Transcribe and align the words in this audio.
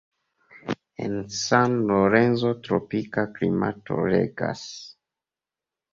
En 1.07 1.17
San 1.41 1.75
Lorenzo 1.91 2.53
tropika 2.69 3.27
klimato 3.37 4.03
regas. 4.15 4.65